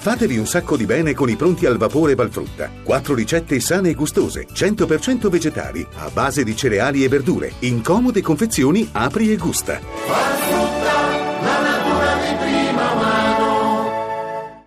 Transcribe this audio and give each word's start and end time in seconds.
Fatevi 0.00 0.38
un 0.38 0.46
sacco 0.46 0.78
di 0.78 0.86
bene 0.86 1.12
con 1.12 1.28
i 1.28 1.36
pronti 1.36 1.66
al 1.66 1.76
vapore 1.76 2.14
Valfrutta. 2.14 2.70
Quattro 2.82 3.14
ricette 3.14 3.60
sane 3.60 3.90
e 3.90 3.94
gustose, 3.94 4.46
100% 4.50 5.28
vegetali, 5.28 5.86
a 5.96 6.08
base 6.08 6.42
di 6.42 6.56
cereali 6.56 7.04
e 7.04 7.08
verdure, 7.08 7.52
in 7.60 7.82
comode 7.82 8.22
confezioni 8.22 8.88
apri 8.92 9.30
e 9.30 9.36
gusta. 9.36 9.78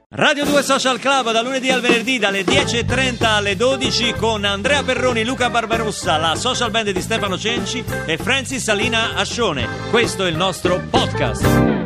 Radio 0.10 0.46
2 0.46 0.62
Social 0.62 1.00
Club 1.00 1.32
da 1.32 1.42
lunedì 1.42 1.72
al 1.72 1.82
venerdì 1.82 2.20
dalle 2.20 2.44
10.30 2.44 3.26
alle 3.26 3.56
12 3.56 4.14
con 4.14 4.46
Andrea 4.46 4.84
Perroni, 4.84 5.26
Luca 5.26 5.50
Barbarossa, 5.50 6.18
la 6.18 6.36
social 6.36 6.70
band 6.70 6.92
di 6.92 7.02
Stefano 7.02 7.40
Cenci 7.40 7.84
e 8.06 8.18
Francis 8.18 8.62
Salina 8.62 9.16
Ascione. 9.16 9.68
Questo 9.90 10.26
è 10.26 10.30
il 10.30 10.36
nostro 10.36 10.80
podcast. 10.92 11.83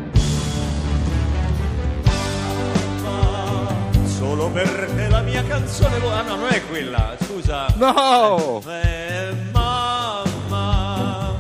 Solo 4.38 4.52
perché 4.52 5.08
la 5.10 5.22
mia 5.22 5.44
canzone... 5.44 5.98
vo- 5.98 6.12
Ah 6.14 6.22
no, 6.22 6.36
non 6.36 6.50
è 6.50 6.64
quella, 6.68 7.16
scusa. 7.24 7.66
No! 7.76 8.62
Eh, 8.68 9.34
mamma, 9.52 11.34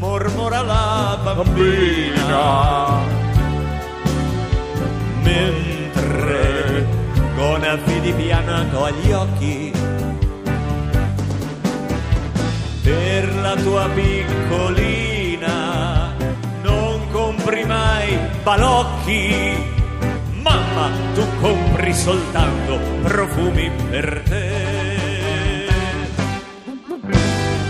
mormora 0.00 0.60
la 0.62 1.16
bambina. 1.22 2.98
mentre 5.22 6.86
con 7.36 7.62
affidi 7.62 8.12
pianato 8.14 8.84
agli 8.84 9.12
occhi 9.12 9.72
per 12.82 13.34
la 13.36 13.54
tua 13.54 13.88
piccolina 13.94 15.48
non 16.62 17.08
compri 17.12 17.64
mai 17.64 18.18
balocchi 18.42 19.78
mamma 20.42 20.90
tu 21.14 21.26
compri 21.40 21.94
soltanto 21.94 22.78
profumi 23.02 23.70
per 23.90 24.22
te. 24.28 25.68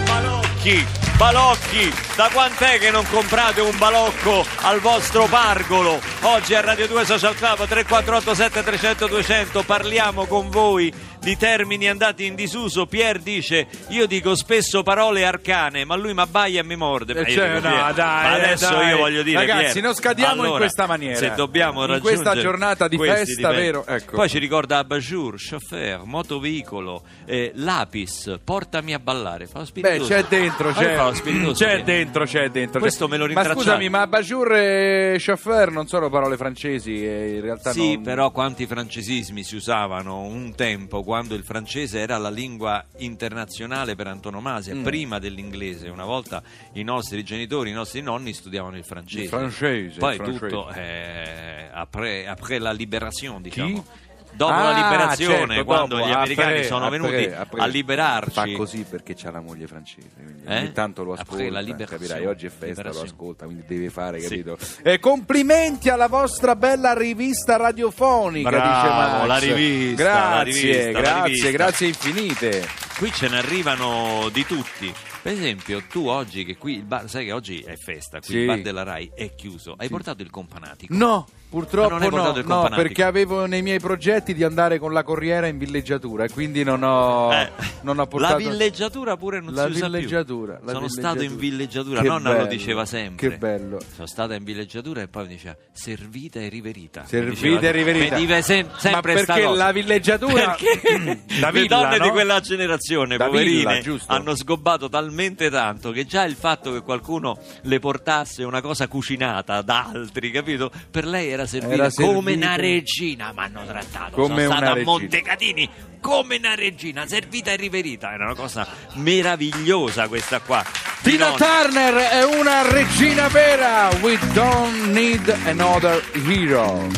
Balocchi 0.05 0.87
balocchi 1.21 1.93
da 2.17 2.31
quant'è 2.33 2.79
che 2.79 2.91
non 2.91 3.05
comprate 3.11 3.61
un 3.61 3.77
balocco 3.77 4.43
al 4.63 4.81
vostro 4.81 5.27
pargolo? 5.27 6.01
Oggi 6.23 6.55
a 6.55 6.63
Radio 6.63 6.87
2 6.87 7.05
Social 7.05 7.35
Club 7.35 7.67
3487 7.67 8.63
300 8.63 9.07
200 9.07 9.63
parliamo 9.65 10.25
con 10.25 10.49
voi 10.49 10.91
di 11.21 11.37
termini 11.37 11.89
andati 11.89 12.25
in 12.25 12.35
disuso 12.35 12.87
Pier 12.87 13.19
dice 13.19 13.67
io 13.89 14.07
dico 14.07 14.35
spesso 14.35 14.83
parole 14.83 15.25
arcane 15.25 15.85
ma 15.85 15.95
lui 15.95 16.15
mi 16.15 16.21
abbaia 16.23 16.61
e 16.61 16.65
mi 16.65 16.77
morde 16.77 17.13
Ma 17.15 17.21
Eh, 17.21 17.31
io 17.31 17.37
cioè, 17.37 17.55
dico, 17.57 17.69
no, 17.69 17.93
dai, 17.93 18.23
ma 18.23 18.37
eh, 18.39 18.43
adesso 18.45 18.71
dai. 18.71 18.89
io 18.89 18.97
voglio 18.97 19.23
dire 19.23 19.39
Ragazzi, 19.39 19.73
Pier, 19.73 19.85
non 19.85 19.95
scadiamo 19.95 20.35
in 20.35 20.41
allora, 20.41 20.59
questa 20.59 20.87
maniera. 20.87 21.17
se 21.17 21.33
dobbiamo 21.35 21.85
In 21.95 22.01
questa 22.01 22.35
giornata 22.37 22.89
di 22.89 22.97
festa, 22.99 23.51
vero? 23.53 23.85
Ecco. 23.87 24.17
poi 24.17 24.29
ci 24.29 24.39
ricorda 24.39 24.79
Abajur, 24.79 25.35
chauffeur, 25.39 26.05
motoveicolo, 26.05 27.03
eh, 27.27 27.53
lapis, 27.55 28.39
portami 28.43 28.95
a 28.95 28.99
ballare. 28.99 29.47
Beh, 29.53 29.65
spiritoso. 29.67 30.09
c'è 30.09 30.25
dentro, 30.25 30.69
Ma 30.69 30.75
c'è, 30.75 31.15
spiritoso, 31.15 31.65
c'è 31.65 31.83
dentro, 31.83 32.25
c'è 32.25 32.49
dentro. 32.51 32.81
Questo 32.81 33.05
c'è- 33.05 33.11
me 33.11 33.17
lo 33.19 33.23
Ma 33.25 33.29
rintracciate. 33.29 33.59
scusami, 33.61 33.89
ma 33.89 34.07
Bajur 34.07 34.53
e 34.55 35.17
chauffeur 35.19 35.71
non 35.71 35.87
sono 35.87 36.09
parole 36.09 36.37
francesi, 36.37 37.05
e 37.05 37.35
in 37.37 37.41
realtà 37.43 37.73
Sì, 37.73 37.95
non... 37.95 38.03
però 38.03 38.31
quanti 38.31 38.67
francesismi 38.67 39.43
si 39.43 39.57
usavano 39.57 40.21
un 40.23 40.55
tempo 40.55 41.03
quando 41.11 41.35
il 41.35 41.43
francese 41.43 41.99
era 41.99 42.19
la 42.19 42.31
lingua 42.31 42.85
internazionale 42.99 43.97
per 43.97 44.07
antonomasia, 44.07 44.77
Mm. 44.77 44.85
prima 44.85 45.19
dell'inglese. 45.19 45.89
Una 45.89 46.05
volta 46.05 46.41
i 46.75 46.85
nostri 46.85 47.25
genitori, 47.25 47.71
i 47.71 47.73
nostri 47.73 48.01
nonni 48.01 48.33
studiavano 48.33 48.77
il 48.77 48.85
francese. 48.85 49.25
Il 49.25 49.29
francese, 49.29 49.99
Poi 49.99 50.11
il 50.15 50.17
francese. 50.21 50.39
tutto 50.47 50.71
eh, 50.73 51.69
après, 51.73 52.27
après 52.29 52.61
la 52.61 52.71
libération, 52.71 53.43
diciamo. 53.43 53.73
Chi? 53.83 53.83
Dopo 54.33 54.53
Ah, 54.53 54.63
la 54.71 54.83
liberazione, 54.83 55.47
certo, 55.55 55.65
quando 55.65 55.97
dopo, 55.97 56.09
gli 56.09 56.13
americani 56.13 56.53
après, 56.53 56.67
sono 56.67 56.89
venuti 56.89 57.25
après. 57.31 57.61
a 57.63 57.67
liberarci. 57.67 58.31
Fa 58.33 58.47
così 58.57 58.85
perché 58.89 59.15
c'ha 59.15 59.31
la 59.31 59.41
moglie 59.41 59.67
francese, 59.67 60.09
quindi 60.15 60.43
Eh? 60.47 60.59
ogni 60.59 60.73
tanto 60.73 61.03
lo 61.05 61.13
Après 61.13 61.49
ascolta, 61.49 61.73
la 61.75 61.85
capirai, 61.85 62.27
oggi 62.27 62.47
è 62.47 62.49
festa, 62.49 62.91
lo 62.91 63.01
ascolta, 63.03 63.45
quindi 63.45 63.65
deve 63.67 63.91
fare, 63.91 64.21
Sì. 64.21 64.29
capito? 64.43 64.59
E 64.83 64.99
complimenti 64.99 65.91
alla 65.91 66.07
vostra 66.09 66.57
bella 66.57 66.95
rivista 66.95 67.57
radiofonica, 67.57 68.49
Bravo, 68.49 69.27
la 69.27 69.37
rivista, 69.39 70.03
Grazie, 70.03 70.31
la 70.31 70.43
rivista, 70.43 70.91
la 70.93 71.01
grazie, 71.01 71.23
rivista. 71.27 71.51
grazie 71.51 71.87
infinite. 71.89 72.69
Qui 72.97 73.13
ce 73.13 73.29
ne 73.29 73.39
arrivano 73.39 74.29
di 74.33 74.45
tutti. 74.47 74.93
Per 75.23 75.33
esempio, 75.33 75.83
tu 75.91 76.07
oggi 76.07 76.45
che 76.47 76.57
qui 76.57 76.77
il 76.77 76.85
bar, 76.85 77.09
sai 77.11 77.27
che 77.27 77.33
oggi 77.33 77.61
è 77.61 77.75
festa, 77.77 78.21
qui 78.21 78.29
Sì. 78.29 78.37
il 78.39 78.47
bar 78.47 78.61
della 78.63 78.83
Rai 78.85 79.11
è 79.15 79.35
chiuso. 79.35 79.75
Hai 79.77 79.89
portato 79.91 80.23
il 80.23 80.31
companatico? 80.31 80.95
No, 80.95 81.27
purtroppo 81.51 82.09
no, 82.09 82.33
no, 82.43 82.69
perché 82.75 83.03
avevo 83.03 83.45
nei 83.45 83.61
miei 83.61 83.79
progetti 83.81 84.33
di 84.33 84.43
andare 84.45 84.79
con 84.79 84.93
la 84.93 85.03
corriera 85.03 85.49
in 85.49 85.59
villeggiatura 85.59 86.25
e 86.25 86.31
quindi 86.31 86.63
non 86.65 86.83
ho, 86.83 87.33
Eh, 87.33 87.51
non 87.83 87.99
ho 87.99 88.07
portato... 88.07 88.33
La 88.33 88.39
villeggiatura 88.51 89.17
pure 89.17 89.41
non 89.41 89.53
La 89.53 89.65
si 89.65 89.71
usa 89.73 89.81
più. 89.89 89.95
villeggiatura, 89.97 90.53
la 90.53 90.59
Sono 90.73 90.79
villeggiatura. 90.87 91.11
stato 91.11 91.23
in 91.25 91.37
villeggiatura, 91.37 92.01
Che 92.01 92.07
nonna 92.09 92.31
lo 92.31 92.37
bello, 92.37 92.47
diceva 92.49 92.85
sempre. 92.87 93.29
che 93.29 93.37
bello. 93.37 93.81
Sono 93.95 94.07
stata 94.07 94.35
in 94.35 94.45
villeggiatura 94.45 95.03
e 95.03 95.09
poi 95.09 95.23
mi 95.27 95.29
diceva 95.35 95.57
servita 95.73 96.39
e 96.41 96.49
riverita. 96.49 97.05
Servita 97.07 97.41
diceva- 97.41 97.61
e 97.69 97.73
riverita. 97.73 98.17
mi 98.17 98.43
sem- 98.43 98.77
sempre 98.77 99.15
Ma 99.15 99.25
perché 99.25 99.47
la 99.47 99.73
villeggiatura 99.73 100.55
Perché 100.61 101.21
da 101.41 101.51
le 101.51 101.61
villa, 101.61 101.77
donne 101.81 101.97
no? 101.99 102.05
di 102.05 102.11
quella 102.11 102.41
generazione, 102.41 103.17
Da 103.17 103.27
poverine, 103.27 103.57
villa, 103.57 103.81
giusto. 103.81 104.13
hanno 104.13 104.35
sgobbato 104.37 104.89
talmente 104.89 105.51
tanto 105.51 105.91
che 105.91 106.07
già 106.07 106.23
il 106.25 106.35
fatto 106.37 106.73
che 106.73 106.81
qualcuno 106.83 107.39
le 107.63 107.79
portasse 107.81 108.45
una 108.45 108.61
cosa 108.61 108.87
cucinata 108.87 109.61
da 109.63 109.89
altri, 109.93 110.31
capito? 110.31 110.71
Per 110.91 111.05
lei 111.07 111.29
era 111.31 111.40
servita 111.47 111.75
Era 111.75 111.91
come 111.95 112.35
una 112.35 112.57
regina, 112.57 113.33
mi 113.33 113.43
hanno 113.45 113.65
trattato. 113.65 114.11
Come 114.13 114.45
Sono 114.45 114.57
stata 114.57 114.73
a. 114.73 114.83
Montecatini 114.83 115.69
come 116.01 116.37
una 116.37 116.55
regina, 116.55 117.07
servita 117.07 117.53
e 117.53 117.57
riverita. 117.57 118.13
Era 118.13 118.25
una 118.25 118.35
cosa 118.35 118.67
meravigliosa 118.95 120.09
questa 120.09 120.41
qua. 120.41 120.65
Tina 121.03 121.33
Turner 121.33 121.95
è 121.95 122.25
una 122.25 122.63
regina 122.71 123.29
vera 123.29 123.89
We 124.03 124.19
don't 124.35 124.89
need 124.93 125.35
another 125.47 126.03
hero 126.29 126.89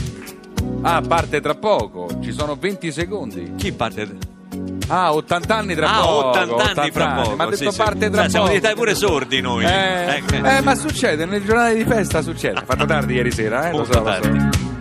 Ah, 0.83 1.01
parte 1.01 1.41
tra 1.41 1.55
poco 1.55 2.09
Ci 2.21 2.33
sono 2.33 2.57
20 2.57 2.91
secondi 2.91 3.53
Chi 3.57 3.71
parte? 3.71 4.32
Ah, 4.89 5.15
80 5.15 5.57
anni 5.57 5.75
tra 5.75 5.91
ah, 5.91 6.01
poco 6.03 6.27
80 6.29 6.81
anni 6.81 6.91
fra 6.91 7.07
poco. 7.13 7.37
Ma 7.37 7.45
ha 7.45 7.53
sì, 7.53 7.59
detto 7.59 7.71
sì. 7.71 7.79
parte 7.79 8.11
tra 8.11 8.21
Cioè, 8.23 8.31
Siamo 8.31 8.47
diventati 8.47 8.75
pure 8.75 8.95
sordi 8.95 9.41
noi. 9.41 9.65
eh, 9.65 10.17
Ecco. 10.17 10.35
eh, 10.35 10.61
ma 10.61 10.75
succede, 10.75 11.25
nelle 11.25 11.45
giornate 11.45 11.75
di 11.75 11.85
festa 11.85 12.21
succede 12.23 12.63
Fatto 12.67 12.85
tardi 12.85 13.15
ieri 13.15 13.31
sera, 13.31 13.69
eh? 13.69 13.71
Lo 13.71 13.79
Molto 13.79 13.93
so, 13.93 14.01
lo 14.01 14.13
so. 14.13 14.21
tardi. 14.21 14.39
out 14.39 14.72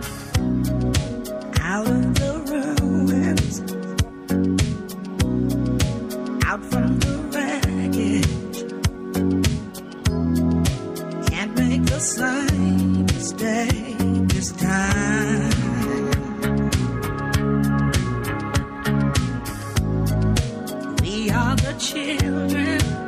are 21.32 21.56
the 21.56 21.72
children, 21.78 23.01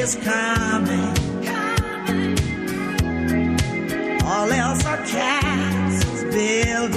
is 0.00 0.14
coming. 0.16 1.12
All 4.24 4.50
else 4.50 4.84
are 4.86 4.96
castles 5.04 6.24
built 6.34 6.96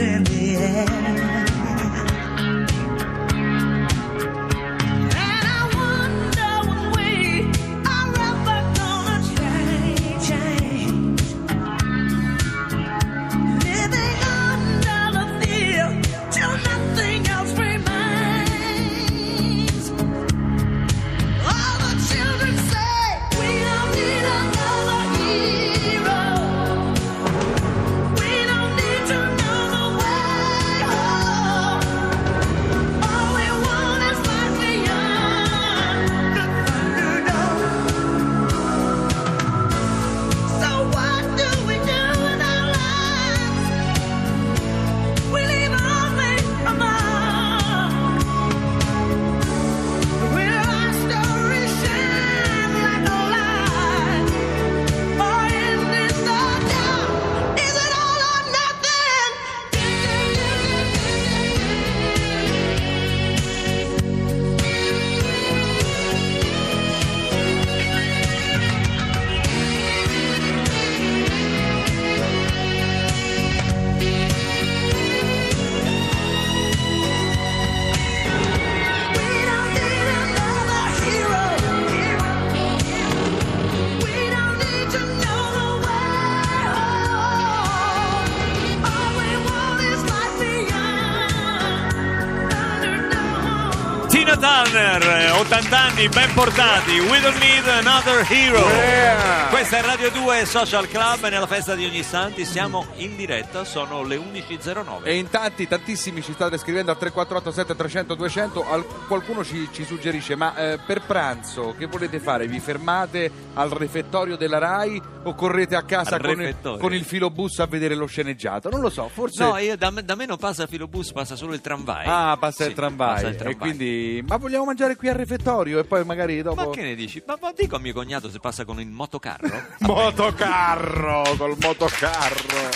Tina 94.34 94.64
Turner, 94.64 95.32
80 95.42 95.78
anni, 95.80 96.10
ben 96.10 96.34
portati. 96.34 96.98
We 97.00 97.20
don't 97.20 97.38
need 97.40 97.68
another 97.68 98.26
hero. 98.28 98.68
Yeah. 98.68 99.48
Questa 99.50 99.78
è 99.78 99.82
Radio 99.84 100.10
2 100.10 100.46
Social 100.46 100.88
Club 100.88 101.26
e 101.26 101.30
nella 101.30 101.46
festa 101.46 101.76
di 101.76 101.86
ogni 101.86 102.02
santi 102.02 102.44
siamo 102.44 102.86
in 102.96 103.16
diretta, 103.16 103.64
sono 103.64 104.02
le 104.04 104.16
11.09. 104.18 105.04
E 105.04 105.18
in 105.18 105.30
tanti, 105.30 105.68
tantissimi 105.68 106.24
ci 106.24 106.34
state 106.34 106.58
scrivendo 106.58 106.90
al 106.90 106.98
348 106.98 107.52
7300 107.52 108.16
200 108.16 108.72
Al- 108.72 108.86
qualcuno 109.08 109.44
ci, 109.46 109.70
ci 109.72 109.84
suggerisce 109.86 110.36
ma 110.36 110.56
eh, 110.56 110.80
per 110.84 111.02
pranzo 111.06 111.76
che 111.78 111.86
volete 111.86 112.20
fare? 112.20 112.48
Vi 112.48 112.60
fermate 112.60 113.32
al 113.54 113.70
refettorio 113.70 114.36
della 114.36 114.58
RAI 114.58 115.00
o 115.26 115.36
correte 115.36 115.76
a 115.76 115.84
casa 115.84 116.20
con 116.20 116.42
il, 116.42 116.56
con 116.80 116.94
il 116.94 117.04
filobus 117.04 117.60
a 117.60 117.68
vedere 117.68 117.94
lo 117.94 118.08
sceneggiato? 118.08 118.70
Non 118.70 118.82
lo 118.82 118.90
so, 118.90 119.08
forse... 119.14 119.44
No, 119.44 119.58
io- 119.58 119.78
da, 119.78 119.92
me, 119.92 120.04
da 120.04 120.16
me 120.16 120.26
non 120.26 120.38
passa 120.38 120.66
filobus, 120.66 121.12
passa 121.12 121.36
solo 121.36 121.54
il 121.54 121.62
tramvai. 121.62 122.06
Ah, 122.08 122.36
passa 122.40 122.64
Sì, 122.64 122.70
il 122.72 122.76
tramvai. 122.76 123.14
passa 123.14 123.28
il 123.28 123.34
E 123.34 123.38
tramvai. 123.38 123.58
quindi... 123.60 124.22
Ma 124.28 124.38
vogliamo 124.38 124.66
mangiare 124.66 124.96
qui 124.96 125.10
al 125.10 125.16
refettorio 125.16 125.80
e 125.80 125.84
poi 125.84 126.04
magari 126.06 126.42
dopo... 126.42 126.64
Ma 126.66 126.70
che 126.72 126.82
ne 126.82 126.96
dici? 126.96 127.22
Ma, 127.28 127.38
ma 127.42 127.52
dico 127.56 127.76
a 127.76 127.80
mio 127.80 127.94
cognato 127.94 128.30
se 128.30 128.40
passa 128.40 128.64
con 128.66 128.80
il 128.80 128.88
motocarro. 128.88 129.66
Motocarro, 129.80 131.24
col 131.38 131.56
motocarro. 131.60 132.70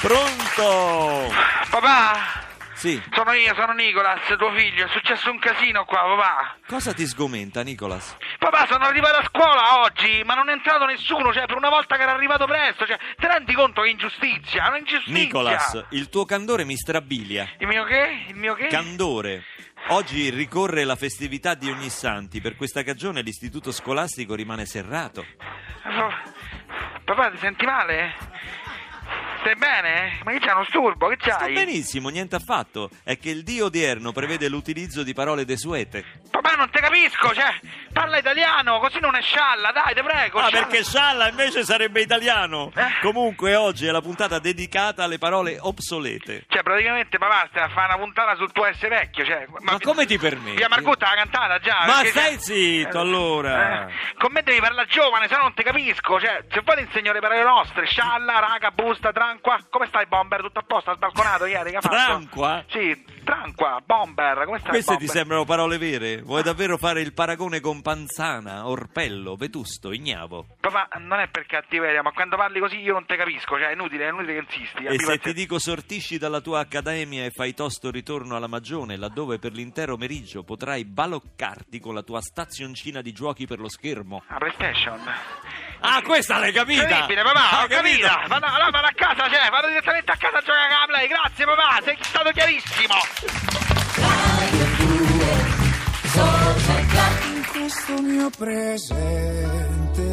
Pronto? 0.00 1.32
Papà, 1.70 2.46
Sì. 2.74 3.00
sono 3.12 3.32
io, 3.32 3.54
sono 3.54 3.72
Nicolas, 3.72 4.20
tuo 4.38 4.52
figlio. 4.54 4.86
È 4.86 4.88
successo 4.90 5.30
un 5.30 5.38
casino 5.38 5.84
qua, 5.84 6.00
papà. 6.16 6.56
Cosa 6.66 6.92
ti 6.94 7.06
sgomenta, 7.06 7.62
Nicolas? 7.62 8.16
Papà, 8.38 8.66
sono 8.70 8.84
arrivato 8.84 9.16
a 9.16 9.24
scuola 9.28 9.80
oggi, 9.82 10.22
ma 10.24 10.34
non 10.34 10.48
è 10.48 10.52
entrato 10.52 10.84
nessuno. 10.86 11.32
Cioè, 11.32 11.46
per 11.46 11.56
una 11.56 11.68
volta 11.68 11.96
che 11.96 12.02
era 12.02 12.12
arrivato 12.12 12.46
presto, 12.46 12.86
cioè, 12.86 12.96
ti 13.16 13.26
rendi 13.26 13.52
conto 13.52 13.82
che 13.82 13.88
ingiustizia? 13.90 14.66
È 14.66 14.68
un'ingiustizia. 14.70 15.12
Nicolas, 15.12 15.84
il 15.90 16.08
tuo 16.08 16.24
candore 16.24 16.64
mi 16.64 16.76
strabilia. 16.76 17.48
Il 17.58 17.66
mio 17.66 17.84
che? 17.84 18.24
Il 18.28 18.36
mio 18.36 18.54
che? 18.54 18.68
Candore. 18.68 19.42
Oggi 19.90 20.28
ricorre 20.28 20.84
la 20.84 20.96
festività 20.96 21.54
di 21.54 21.70
Ognissanti. 21.70 22.40
Per 22.40 22.56
questa 22.56 22.82
cagione 22.82 23.22
l'istituto 23.22 23.72
scolastico 23.72 24.34
rimane 24.34 24.66
serrato. 24.66 25.24
Pa- 25.82 26.22
Papà, 27.04 27.30
ti 27.30 27.38
senti 27.38 27.64
male? 27.64 28.12
Stai 29.40 29.54
bene? 29.56 30.20
Ma 30.24 30.32
che 30.32 30.40
c'è 30.40 30.52
uno 30.52 30.64
sturbo? 30.64 31.08
Che 31.08 31.16
Sto 31.20 31.30
c'hai? 31.30 31.54
benissimo, 31.54 32.10
niente 32.10 32.36
affatto. 32.36 32.90
È 33.02 33.16
che 33.18 33.30
il 33.30 33.42
dio 33.44 33.66
odierno 33.66 34.12
prevede 34.12 34.48
l'utilizzo 34.48 35.02
di 35.02 35.14
parole 35.14 35.46
desuete. 35.46 36.04
Papà, 36.40 36.54
non 36.54 36.70
te 36.70 36.78
capisco, 36.78 37.34
cioè, 37.34 37.52
parla 37.92 38.18
italiano, 38.18 38.78
così 38.78 39.00
non 39.00 39.16
è 39.16 39.20
scialla, 39.20 39.72
dai, 39.72 39.92
te 39.92 40.04
prego. 40.04 40.38
Ah, 40.38 40.46
scialla. 40.46 40.66
perché 40.66 40.84
Scialla 40.84 41.28
invece 41.28 41.64
sarebbe 41.64 42.00
italiano. 42.00 42.70
Eh? 42.76 43.00
Comunque 43.00 43.56
oggi 43.56 43.88
è 43.88 43.90
la 43.90 44.00
puntata 44.00 44.38
dedicata 44.38 45.02
alle 45.02 45.18
parole 45.18 45.58
obsolete. 45.60 46.44
Cioè, 46.46 46.62
praticamente, 46.62 47.18
papà, 47.18 47.48
stai 47.50 47.64
a 47.64 47.68
fare 47.70 47.92
una 47.94 48.04
puntata 48.04 48.36
sul 48.36 48.52
tuo 48.52 48.66
essere 48.66 48.88
vecchio, 49.00 49.24
cioè... 49.24 49.46
Ma 49.62 49.78
come 49.80 50.06
ti 50.06 50.16
permetti? 50.16 50.54
Via 50.58 50.68
Margutta 50.68 51.08
l'ha 51.08 51.16
cantata 51.16 51.58
già. 51.58 51.84
Ma 51.86 51.94
perché, 52.02 52.10
stai 52.10 52.30
cioè, 52.34 52.38
zitto, 52.38 53.00
allora. 53.00 53.88
eh, 53.88 53.92
con 54.16 54.30
me 54.30 54.42
devi 54.42 54.60
parlare 54.60 54.86
giovane, 54.86 55.26
se 55.26 55.34
no 55.34 55.42
non 55.42 55.54
ti 55.54 55.64
capisco. 55.64 56.20
Cioè, 56.20 56.44
se 56.52 56.60
vuoi 56.64 56.76
ti 56.76 56.82
insegno 56.82 57.12
le 57.12 57.18
parole 57.18 57.42
nostre, 57.42 57.84
scialla, 57.86 58.38
raga, 58.38 58.70
busta, 58.70 59.10
tranqua. 59.10 59.58
Come 59.68 59.86
stai, 59.86 60.06
bomber? 60.06 60.40
Tutto 60.42 60.60
a 60.60 60.64
posto? 60.64 60.90
Al 60.90 60.98
balconato 60.98 61.46
ieri? 61.46 61.72
Che 61.72 61.76
ha 61.78 61.80
fatto? 61.80 61.94
Tranqua? 61.96 62.64
Sì, 62.68 63.04
tranqua, 63.28 63.82
bomber. 63.84 64.44
Come 64.46 64.58
stai, 64.58 64.70
Queste 64.70 64.92
ti 64.92 65.04
bomber? 65.04 65.16
sembrano 65.16 65.44
parole 65.44 65.76
vere? 65.76 66.22
Vuoi 66.22 66.42
davvero 66.42 66.78
fare 66.78 67.02
il 67.02 67.12
paragone 67.12 67.60
con 67.60 67.82
Panzana, 67.82 68.66
Orpello, 68.66 69.36
Vetusto, 69.36 69.92
Ignavo? 69.92 70.46
Papà, 70.60 70.88
non 70.98 71.20
è 71.20 71.28
per 71.28 71.44
cattiveria, 71.44 72.00
ma 72.02 72.12
quando 72.12 72.36
parli 72.36 72.58
così 72.58 72.78
io 72.80 72.94
non 72.94 73.04
ti 73.04 73.16
capisco. 73.16 73.58
Cioè, 73.58 73.68
è 73.68 73.72
inutile, 73.72 74.06
è 74.06 74.08
inutile 74.08 74.32
che 74.32 74.46
insisti. 74.56 74.84
E 74.84 74.98
se 74.98 75.18
ti 75.18 75.34
dico 75.34 75.58
sortisci 75.58 76.16
dalla 76.16 76.40
tua 76.40 76.60
accademia 76.60 77.24
e 77.26 77.30
fai 77.30 77.52
tosto 77.52 77.90
ritorno 77.90 78.34
alla 78.34 78.46
Magione, 78.46 78.96
laddove 78.96 79.38
per 79.38 79.52
l'intero 79.52 79.98
meriggio 79.98 80.42
potrai 80.42 80.86
baloccarti 80.86 81.80
con 81.80 81.92
la 81.94 82.02
tua 82.02 82.22
stazioncina 82.22 83.02
di 83.02 83.12
giochi 83.12 83.46
per 83.46 83.58
lo 83.58 83.68
schermo. 83.68 84.22
La 84.28 84.38
PlayStation. 84.38 84.98
Ah, 85.80 86.02
questa 86.02 86.38
l'hai 86.38 86.52
capita! 86.52 86.82
Incredibile, 86.82 87.22
papà, 87.22 87.62
ho 87.62 87.66
capito. 87.66 88.06
capito? 88.08 88.28
Vado, 88.28 88.46
allora 88.46 88.70
vado 88.70 88.86
a 88.86 88.92
casa, 88.94 89.28
cioè, 89.30 89.48
vado 89.50 89.68
direttamente 89.68 90.10
a 90.10 90.16
casa 90.16 90.38
a 90.38 90.40
giocare 90.40 90.72
a 90.74 90.86
Play. 90.86 91.06
Grazie, 91.06 91.44
papà, 91.44 91.80
sei 91.84 91.96
stato 92.00 92.30
chiarissimo. 92.30 92.94
In 97.34 97.42
questo 97.50 98.00
mio 98.00 98.30
presente 98.30 100.06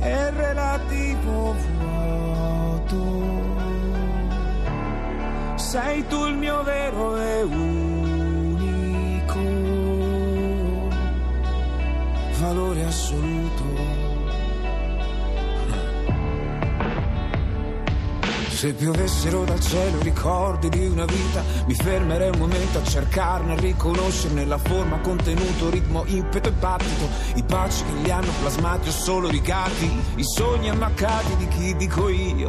è 0.00 0.30
relativo 0.30 1.54
vuoto. 1.78 3.24
Sei 5.56 6.06
tu 6.06 6.26
il 6.26 6.34
mio 6.34 6.62
vero 6.62 7.16
e 7.16 7.42
unico 7.42 7.85
Se 18.66 18.72
piovessero 18.72 19.44
dal 19.44 19.60
cielo 19.60 20.00
ricordi 20.00 20.68
di 20.68 20.86
una 20.86 21.04
vita, 21.04 21.40
mi 21.68 21.74
fermerei 21.74 22.30
un 22.30 22.38
momento 22.38 22.78
a 22.78 22.82
cercarne, 22.82 23.52
a 23.52 23.60
riconoscerne 23.60 24.44
la 24.44 24.58
forma, 24.58 24.98
contenuto, 24.98 25.70
ritmo, 25.70 26.02
impeto 26.06 26.48
e 26.48 26.52
battito, 26.52 27.08
i 27.36 27.44
baci 27.44 27.84
che 27.84 27.92
li 28.02 28.10
hanno 28.10 28.32
plasmati 28.40 28.88
o 28.88 28.90
solo 28.90 29.28
rigati, 29.28 29.88
i 30.16 30.24
sogni 30.24 30.68
ammaccati 30.68 31.36
di 31.36 31.46
chi 31.46 31.76
dico 31.76 32.08
io, 32.08 32.48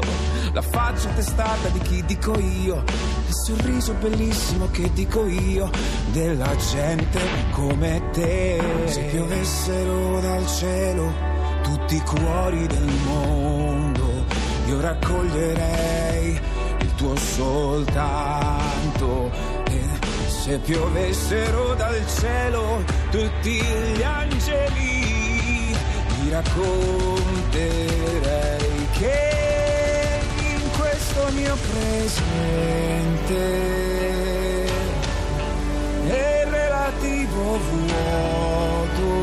la 0.53 0.63
faccia 0.63 1.09
testata 1.09 1.67
di 1.67 1.79
chi 1.81 2.03
dico 2.03 2.36
io, 2.39 2.83
il 3.27 3.33
sorriso 3.45 3.93
bellissimo 3.93 4.69
che 4.71 4.91
dico 4.93 5.24
io, 5.27 5.69
della 6.13 6.55
gente 6.55 7.19
come 7.51 8.01
te. 8.12 8.59
Se 8.86 9.01
piovessero 9.03 10.19
dal 10.19 10.47
cielo 10.47 11.13
tutti 11.62 11.95
i 11.95 12.01
cuori 12.01 12.65
del 12.65 12.91
mondo 13.05 13.66
io 14.67 14.79
raccoglierei 14.81 16.39
il 16.79 16.95
tuo 16.95 17.15
soltanto 17.15 19.31
e 19.69 19.81
se 20.27 20.57
piovessero 20.57 21.74
dal 21.75 22.01
cielo 22.19 22.83
tutti 23.09 23.62
gli 23.62 24.03
angeli, 24.03 25.74
ti 26.19 26.29
racconterei 26.29 27.07
che 28.91 30.19
in 30.38 30.59
questo 30.77 31.29
mio 31.31 31.55
presente 31.71 33.36
è 36.07 36.45
relativo 36.50 37.57
vuoto. 37.71 39.15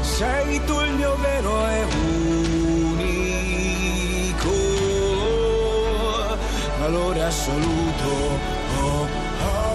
Sei 0.00 0.64
tu 0.64 0.80
il 0.80 0.94
mio 0.94 1.16
vero 1.22 1.68
e 1.68 1.84
unico 1.84 2.07
assoluto. 7.28 8.08
Oh, 8.80 9.06
oh, 9.42 9.66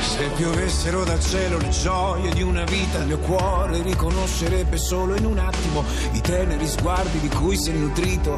Se 0.00 0.30
piovessero 0.34 1.04
dal 1.04 1.20
cielo 1.20 1.58
le 1.58 1.68
gioie 1.68 2.32
di 2.32 2.42
una 2.42 2.64
vita, 2.64 2.98
il 2.98 3.06
mio 3.06 3.18
cuore 3.18 3.82
riconoscerebbe 3.82 4.76
solo 4.76 5.14
in 5.16 5.26
un 5.26 5.38
attimo 5.38 5.84
i 6.12 6.20
teneri 6.20 6.66
sguardi 6.66 7.20
di 7.20 7.28
cui 7.28 7.56
si 7.56 7.70
è 7.70 7.74
nutrito, 7.74 8.36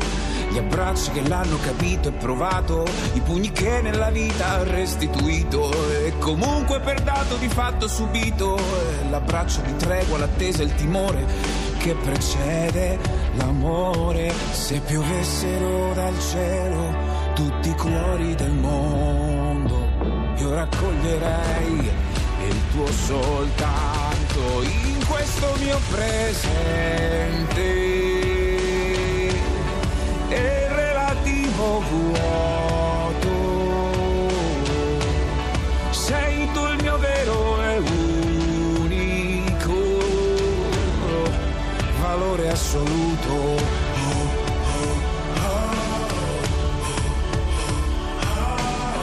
gli 0.50 0.58
abbracci 0.58 1.10
che 1.12 1.26
l'hanno 1.26 1.58
capito 1.58 2.08
e 2.08 2.12
provato, 2.12 2.84
i 3.14 3.20
pugni 3.20 3.50
che 3.52 3.80
nella 3.80 4.10
vita 4.10 4.48
ha 4.48 4.62
restituito 4.64 5.70
e 6.04 6.12
comunque 6.18 6.80
per 6.80 7.00
dato 7.00 7.36
di 7.36 7.48
fatto 7.48 7.88
subito, 7.88 8.58
l'abbraccio 9.08 9.60
di 9.62 9.76
tregua, 9.76 10.18
l'attesa 10.18 10.62
e 10.62 10.66
il 10.66 10.74
timore 10.74 11.24
che 11.78 11.94
precede 11.94 13.19
l'amore. 13.37 14.32
Se 14.52 14.80
piovessero 14.80 15.92
dal 15.94 16.18
cielo 16.20 16.94
tutti 17.34 17.68
i 17.70 17.76
cuori 17.76 18.34
del 18.34 18.52
mondo, 18.52 19.88
io 20.37 20.54
raccoglierei 20.54 21.90
il 22.49 22.56
tuo 22.72 22.87
soltanto 22.87 24.62
in 24.62 25.06
questo 25.06 25.54
mio 25.58 25.78
presente. 25.90 27.62
E 30.28 30.68
relativo 30.68 31.82
vuoto, 31.90 32.59
valore 42.30 42.50
assoluto. 42.50 43.56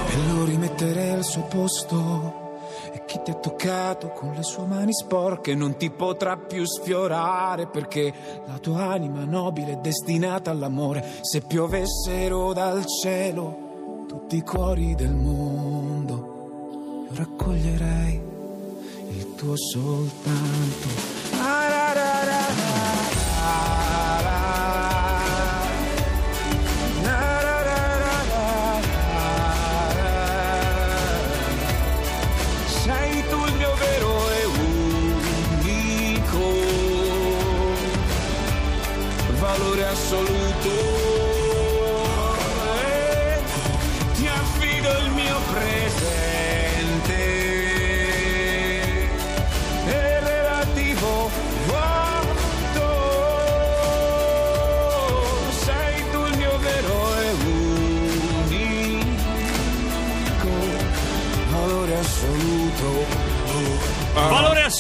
E 0.09 0.33
lo 0.33 0.45
rimetterei 0.45 1.11
al 1.11 1.23
suo 1.23 1.43
posto. 1.43 2.45
E 2.93 3.03
chi 3.05 3.19
ti 3.23 3.31
ha 3.31 3.35
toccato 3.35 4.09
con 4.09 4.33
le 4.33 4.43
sue 4.43 4.65
mani 4.65 4.93
sporche 4.93 5.53
non 5.53 5.75
ti 5.75 5.89
potrà 5.91 6.37
più 6.37 6.65
sfiorare 6.65 7.67
perché 7.67 8.13
la 8.45 8.57
tua 8.59 8.91
anima 8.91 9.25
nobile 9.25 9.73
è 9.73 9.77
destinata 9.77 10.51
all'amore. 10.51 11.03
Se 11.21 11.41
piovessero 11.41 12.53
dal 12.53 12.85
cielo 12.85 14.05
tutti 14.07 14.37
i 14.37 14.41
cuori 14.41 14.95
del 14.95 15.13
mondo, 15.13 17.07
io 17.09 17.17
raccoglierei 17.17 18.21
il 19.09 19.35
tuo 19.35 19.57
soltanto. 19.57 21.16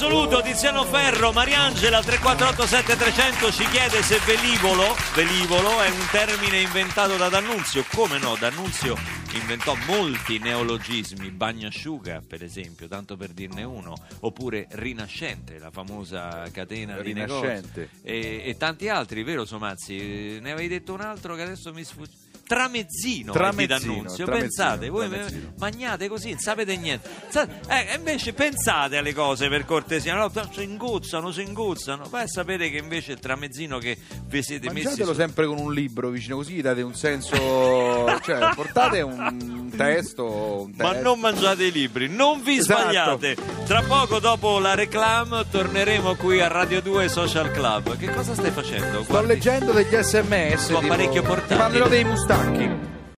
Assoluto, 0.07 0.41
Tiziano 0.41 0.85
Ferro, 0.85 1.33
Mariangela 1.33 2.01
3487 2.01 2.95
300 2.95 3.51
ci 3.51 3.65
chiede 3.67 4.01
se 4.01 4.19
velivolo, 4.25 4.95
velivolo 5.13 5.81
è 5.81 5.89
un 5.89 6.07
termine 6.09 6.61
inventato 6.61 7.17
da 7.17 7.27
D'Annunzio. 7.27 7.83
Come 7.93 8.17
no, 8.17 8.35
D'Annunzio 8.39 8.95
inventò 9.33 9.75
molti 9.85 10.39
neologismi, 10.39 11.29
bagnasciuga 11.29 12.23
per 12.25 12.41
esempio, 12.41 12.87
tanto 12.87 13.17
per 13.17 13.31
dirne 13.31 13.63
uno, 13.63 13.95
oppure 14.21 14.67
Rinascente, 14.71 15.59
la 15.59 15.71
famosa 15.71 16.49
catena 16.51 17.01
di 17.01 17.11
negozi 17.11 17.45
Rinascente. 17.45 17.89
e, 18.01 18.43
e 18.45 18.57
tanti 18.57 18.87
altri, 18.87 19.23
vero 19.23 19.43
Somazzi? 19.43 20.39
Ne 20.39 20.51
avevi 20.51 20.69
detto 20.69 20.93
un 20.93 21.01
altro 21.01 21.35
che 21.35 21.41
adesso 21.41 21.73
mi 21.73 21.83
sfugge. 21.83 22.26
Tramezzino, 22.47 23.33
Tramezzino, 23.33 23.77
di 23.77 23.85
D'Annunzio, 23.85 24.25
tramezzino, 24.25 24.39
pensate, 24.39 24.89
voi 24.89 25.09
tramezzino. 25.09 25.53
magnate 25.59 26.07
così, 26.07 26.29
non 26.29 26.39
sapete 26.39 26.77
niente. 26.77 27.09
Eh, 27.67 27.95
invece 27.97 28.31
pensate 28.33 28.95
alle 28.97 29.13
cose 29.13 29.49
per 29.49 29.65
cortesia, 29.65 30.15
no? 30.15 30.31
si 30.51 30.63
inguzzano, 30.63 31.31
si 31.31 31.41
inguzzano. 31.41 32.07
Poi 32.09 32.23
sapete 32.27 32.69
che 32.69 32.77
invece 32.77 33.11
il 33.11 33.19
tramezzino 33.19 33.77
che 33.79 33.97
vi 34.27 34.41
siete 34.41 34.67
messi 34.71 34.85
Mangiatelo 34.85 35.11
su- 35.13 35.19
sempre 35.19 35.45
con 35.45 35.57
un 35.59 35.73
libro 35.73 36.09
vicino 36.09 36.37
così 36.37 36.61
date 36.61 36.81
un 36.81 36.95
senso 36.95 37.35
cioè 38.23 38.49
portate 38.55 39.01
un 39.01 39.71
testo 39.75 40.25
un 40.61 40.73
Ma 40.77 40.91
testo. 40.91 41.03
non 41.03 41.19
mangiate 41.19 41.65
i 41.65 41.71
libri, 41.71 42.07
non 42.07 42.41
vi 42.41 42.57
Esatto. 42.57 42.81
sbagliate. 42.81 43.35
Tra 43.65 43.81
poco 43.81 44.19
dopo 44.19 44.59
la 44.59 44.73
reclam 44.73 45.45
torneremo 45.51 46.15
qui 46.15 46.39
a 46.39 46.47
Radio 46.47 46.81
2 46.81 47.09
Social 47.09 47.51
Club. 47.51 47.97
Che 47.97 48.09
cosa 48.13 48.33
stai 48.33 48.51
facendo? 48.51 49.03
sto 49.03 49.11
Guardi- 49.11 49.27
leggendo 49.27 49.71
degli 49.73 49.93
sms 49.95 50.67
Tuo 50.67 50.79
tipo- 50.79 50.93
apparecchio 50.93 51.21
ti 51.21 51.27
portatile. 51.27 51.57
parlerò 51.59 51.87
dei 51.87 52.03
Aqui. 52.41 52.96